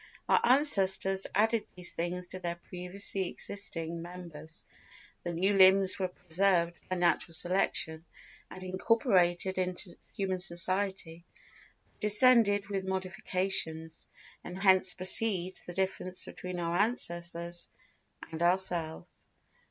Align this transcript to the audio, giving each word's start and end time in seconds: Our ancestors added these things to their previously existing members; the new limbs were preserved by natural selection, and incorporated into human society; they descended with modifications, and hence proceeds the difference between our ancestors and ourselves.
Our 0.27 0.41
ancestors 0.43 1.27
added 1.35 1.67
these 1.75 1.91
things 1.91 2.25
to 2.29 2.39
their 2.39 2.55
previously 2.55 3.29
existing 3.29 4.01
members; 4.01 4.65
the 5.23 5.31
new 5.31 5.53
limbs 5.53 5.99
were 5.99 6.07
preserved 6.07 6.73
by 6.89 6.95
natural 6.95 7.35
selection, 7.35 8.03
and 8.49 8.63
incorporated 8.63 9.59
into 9.59 9.95
human 10.15 10.39
society; 10.39 11.23
they 11.25 11.99
descended 11.99 12.67
with 12.67 12.83
modifications, 12.83 13.91
and 14.43 14.57
hence 14.57 14.95
proceeds 14.95 15.65
the 15.65 15.73
difference 15.73 16.25
between 16.25 16.59
our 16.59 16.77
ancestors 16.77 17.69
and 18.31 18.41
ourselves. 18.41 19.27